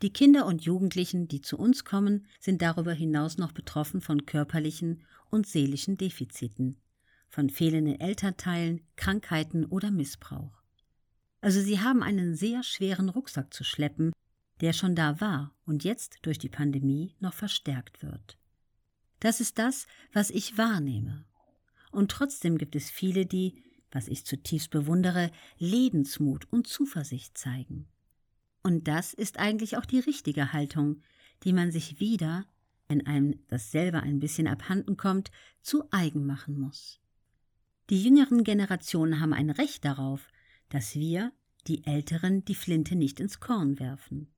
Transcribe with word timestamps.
Die 0.00 0.12
Kinder 0.12 0.46
und 0.46 0.62
Jugendlichen, 0.62 1.26
die 1.26 1.40
zu 1.40 1.58
uns 1.58 1.84
kommen, 1.84 2.26
sind 2.38 2.62
darüber 2.62 2.92
hinaus 2.92 3.36
noch 3.36 3.50
betroffen 3.50 4.00
von 4.00 4.26
körperlichen 4.26 5.02
und 5.28 5.46
seelischen 5.46 5.96
Defiziten, 5.96 6.80
von 7.28 7.50
fehlenden 7.50 7.98
Elternteilen, 7.98 8.80
Krankheiten 8.94 9.64
oder 9.64 9.90
Missbrauch. 9.90 10.62
Also 11.40 11.60
sie 11.60 11.80
haben 11.80 12.02
einen 12.02 12.36
sehr 12.36 12.62
schweren 12.62 13.08
Rucksack 13.08 13.52
zu 13.52 13.64
schleppen, 13.64 14.12
der 14.60 14.72
schon 14.72 14.94
da 14.94 15.20
war 15.20 15.54
und 15.66 15.82
jetzt 15.82 16.18
durch 16.22 16.38
die 16.38 16.48
Pandemie 16.48 17.14
noch 17.18 17.34
verstärkt 17.34 18.02
wird. 18.02 18.38
Das 19.20 19.40
ist 19.40 19.58
das, 19.58 19.86
was 20.12 20.30
ich 20.30 20.58
wahrnehme. 20.58 21.24
Und 21.90 22.10
trotzdem 22.10 22.56
gibt 22.56 22.76
es 22.76 22.90
viele, 22.90 23.26
die, 23.26 23.62
was 23.90 24.06
ich 24.06 24.24
zutiefst 24.24 24.70
bewundere, 24.70 25.32
Lebensmut 25.58 26.46
und 26.52 26.68
Zuversicht 26.68 27.36
zeigen. 27.36 27.88
Und 28.68 28.86
das 28.86 29.14
ist 29.14 29.38
eigentlich 29.38 29.78
auch 29.78 29.86
die 29.86 29.98
richtige 29.98 30.52
Haltung, 30.52 31.00
die 31.42 31.54
man 31.54 31.70
sich 31.72 32.00
wieder, 32.00 32.44
wenn 32.86 33.06
einem 33.06 33.40
das 33.48 33.70
selber 33.70 34.02
ein 34.02 34.20
bisschen 34.20 34.46
abhanden 34.46 34.98
kommt, 34.98 35.30
zu 35.62 35.84
eigen 35.90 36.26
machen 36.26 36.60
muss. 36.60 37.00
Die 37.88 38.02
jüngeren 38.02 38.44
Generationen 38.44 39.20
haben 39.20 39.32
ein 39.32 39.48
Recht 39.48 39.86
darauf, 39.86 40.28
dass 40.68 40.96
wir, 40.96 41.32
die 41.66 41.86
Älteren, 41.86 42.44
die 42.44 42.54
Flinte 42.54 42.94
nicht 42.94 43.20
ins 43.20 43.40
Korn 43.40 43.80
werfen, 43.80 44.28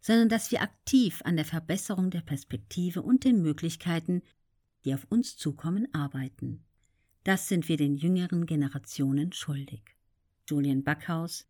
sondern 0.00 0.28
dass 0.28 0.50
wir 0.50 0.60
aktiv 0.60 1.22
an 1.24 1.36
der 1.36 1.44
Verbesserung 1.44 2.10
der 2.10 2.22
Perspektive 2.22 3.02
und 3.02 3.22
den 3.22 3.40
Möglichkeiten, 3.40 4.22
die 4.84 4.94
auf 4.94 5.06
uns 5.10 5.36
zukommen, 5.36 5.86
arbeiten. 5.94 6.64
Das 7.22 7.46
sind 7.46 7.68
wir 7.68 7.76
den 7.76 7.94
jüngeren 7.94 8.46
Generationen 8.46 9.30
schuldig. 9.30 9.94
Julian 10.48 10.82
Backhaus, 10.82 11.46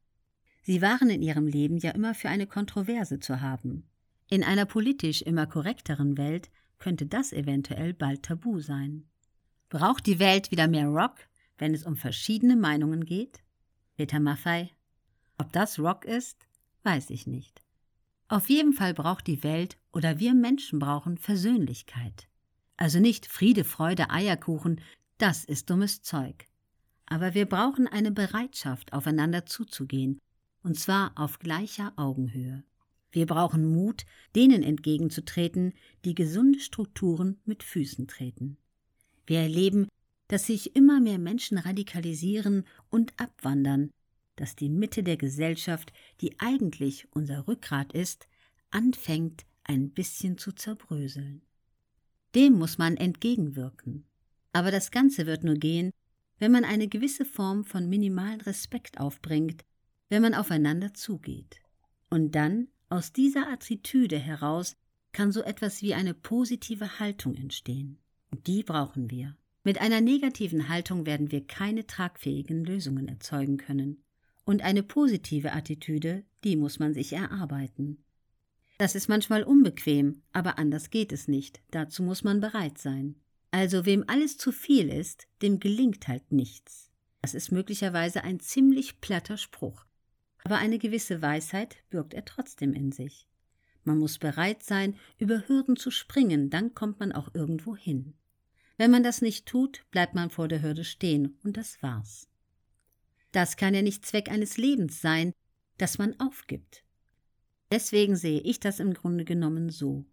Sie 0.64 0.80
waren 0.80 1.10
in 1.10 1.20
ihrem 1.20 1.46
Leben 1.46 1.76
ja 1.76 1.90
immer 1.90 2.14
für 2.14 2.30
eine 2.30 2.46
Kontroverse 2.46 3.20
zu 3.20 3.42
haben. 3.42 3.84
In 4.30 4.42
einer 4.42 4.64
politisch 4.64 5.20
immer 5.20 5.46
korrekteren 5.46 6.16
Welt 6.16 6.50
könnte 6.78 7.04
das 7.04 7.34
eventuell 7.34 7.92
bald 7.92 8.22
tabu 8.22 8.60
sein. 8.60 9.04
Braucht 9.68 10.06
die 10.06 10.18
Welt 10.18 10.50
wieder 10.50 10.66
mehr 10.66 10.86
Rock, 10.86 11.16
wenn 11.58 11.74
es 11.74 11.84
um 11.84 11.96
verschiedene 11.96 12.56
Meinungen 12.56 13.04
geht? 13.04 13.42
Peter 13.96 14.20
Maffei. 14.20 14.70
Ob 15.36 15.52
das 15.52 15.78
Rock 15.78 16.06
ist, 16.06 16.48
weiß 16.82 17.10
ich 17.10 17.26
nicht. 17.26 17.60
Auf 18.28 18.48
jeden 18.48 18.72
Fall 18.72 18.94
braucht 18.94 19.26
die 19.26 19.42
Welt 19.42 19.76
oder 19.92 20.18
wir 20.18 20.32
Menschen 20.32 20.78
brauchen 20.78 21.18
Versöhnlichkeit. 21.18 22.26
Also 22.78 23.00
nicht 23.00 23.26
Friede, 23.26 23.64
Freude, 23.64 24.08
Eierkuchen, 24.08 24.80
das 25.18 25.44
ist 25.44 25.68
dummes 25.68 26.00
Zeug. 26.00 26.46
Aber 27.04 27.34
wir 27.34 27.46
brauchen 27.46 27.86
eine 27.86 28.10
Bereitschaft, 28.10 28.94
aufeinander 28.94 29.44
zuzugehen 29.44 30.20
und 30.64 30.76
zwar 30.78 31.12
auf 31.14 31.38
gleicher 31.38 31.92
Augenhöhe. 31.96 32.64
Wir 33.12 33.26
brauchen 33.26 33.64
Mut, 33.64 34.04
denen 34.34 34.64
entgegenzutreten, 34.64 35.74
die 36.04 36.16
gesunde 36.16 36.58
Strukturen 36.58 37.38
mit 37.44 37.62
Füßen 37.62 38.08
treten. 38.08 38.56
Wir 39.26 39.40
erleben, 39.40 39.86
dass 40.26 40.46
sich 40.46 40.74
immer 40.74 41.00
mehr 41.00 41.18
Menschen 41.18 41.58
radikalisieren 41.58 42.64
und 42.90 43.12
abwandern, 43.20 43.90
dass 44.36 44.56
die 44.56 44.68
Mitte 44.68 45.04
der 45.04 45.16
Gesellschaft, 45.16 45.92
die 46.20 46.40
eigentlich 46.40 47.06
unser 47.12 47.46
Rückgrat 47.46 47.92
ist, 47.92 48.26
anfängt 48.70 49.44
ein 49.62 49.90
bisschen 49.90 50.38
zu 50.38 50.50
zerbröseln. 50.50 51.42
Dem 52.34 52.54
muss 52.54 52.78
man 52.78 52.96
entgegenwirken. 52.96 54.06
Aber 54.52 54.70
das 54.70 54.90
Ganze 54.90 55.26
wird 55.26 55.44
nur 55.44 55.54
gehen, 55.54 55.92
wenn 56.38 56.50
man 56.50 56.64
eine 56.64 56.88
gewisse 56.88 57.24
Form 57.24 57.64
von 57.64 57.88
minimalen 57.88 58.40
Respekt 58.40 58.98
aufbringt 58.98 59.64
wenn 60.14 60.22
man 60.22 60.34
aufeinander 60.34 60.94
zugeht. 60.94 61.60
Und 62.08 62.36
dann, 62.36 62.68
aus 62.88 63.12
dieser 63.12 63.48
Attitüde 63.48 64.16
heraus, 64.16 64.76
kann 65.10 65.32
so 65.32 65.42
etwas 65.42 65.82
wie 65.82 65.92
eine 65.92 66.14
positive 66.14 67.00
Haltung 67.00 67.34
entstehen. 67.34 67.98
Und 68.30 68.46
die 68.46 68.62
brauchen 68.62 69.10
wir. 69.10 69.36
Mit 69.64 69.80
einer 69.80 70.00
negativen 70.00 70.68
Haltung 70.68 71.04
werden 71.04 71.32
wir 71.32 71.44
keine 71.44 71.88
tragfähigen 71.88 72.64
Lösungen 72.64 73.08
erzeugen 73.08 73.56
können. 73.56 74.04
Und 74.44 74.62
eine 74.62 74.84
positive 74.84 75.52
Attitüde, 75.52 76.22
die 76.44 76.54
muss 76.54 76.78
man 76.78 76.94
sich 76.94 77.12
erarbeiten. 77.12 78.04
Das 78.78 78.94
ist 78.94 79.08
manchmal 79.08 79.42
unbequem, 79.42 80.22
aber 80.32 80.60
anders 80.60 80.90
geht 80.90 81.10
es 81.10 81.26
nicht. 81.26 81.60
Dazu 81.72 82.04
muss 82.04 82.22
man 82.22 82.38
bereit 82.38 82.78
sein. 82.78 83.16
Also 83.50 83.84
wem 83.84 84.04
alles 84.06 84.38
zu 84.38 84.52
viel 84.52 84.90
ist, 84.90 85.26
dem 85.42 85.58
gelingt 85.58 86.06
halt 86.06 86.30
nichts. 86.30 86.92
Das 87.20 87.34
ist 87.34 87.50
möglicherweise 87.50 88.22
ein 88.22 88.38
ziemlich 88.38 89.00
platter 89.00 89.38
Spruch, 89.38 89.86
aber 90.44 90.58
eine 90.58 90.78
gewisse 90.78 91.22
Weisheit 91.22 91.76
birgt 91.90 92.14
er 92.14 92.24
trotzdem 92.24 92.74
in 92.74 92.92
sich. 92.92 93.26
Man 93.82 93.98
muss 93.98 94.18
bereit 94.18 94.62
sein, 94.62 94.96
über 95.18 95.48
Hürden 95.48 95.76
zu 95.76 95.90
springen, 95.90 96.50
dann 96.50 96.74
kommt 96.74 97.00
man 97.00 97.12
auch 97.12 97.34
irgendwo 97.34 97.76
hin. 97.76 98.14
Wenn 98.76 98.90
man 98.90 99.02
das 99.02 99.22
nicht 99.22 99.46
tut, 99.46 99.84
bleibt 99.90 100.14
man 100.14 100.30
vor 100.30 100.48
der 100.48 100.62
Hürde 100.62 100.84
stehen, 100.84 101.38
und 101.44 101.56
das 101.56 101.82
war's. 101.82 102.28
Das 103.32 103.56
kann 103.56 103.74
ja 103.74 103.82
nicht 103.82 104.06
Zweck 104.06 104.30
eines 104.30 104.56
Lebens 104.56 105.00
sein, 105.00 105.32
dass 105.78 105.98
man 105.98 106.18
aufgibt. 106.20 106.84
Deswegen 107.70 108.16
sehe 108.16 108.40
ich 108.40 108.60
das 108.60 108.80
im 108.80 108.94
Grunde 108.94 109.24
genommen 109.24 109.70
so. 109.70 110.04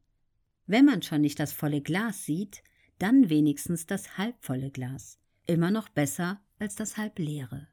Wenn 0.66 0.86
man 0.86 1.02
schon 1.02 1.22
nicht 1.22 1.40
das 1.40 1.53
volle 1.53 1.81
Glas 1.81 2.25
sieht, 2.25 2.63
dann 3.00 3.30
wenigstens 3.30 3.86
das 3.86 4.18
halbvolle 4.18 4.72
Glas. 4.72 5.19
Immer 5.48 5.72
noch 5.72 5.90
besser 5.90 6.42
als 6.59 6.75
das 6.75 6.98
halbleere. 6.98 7.68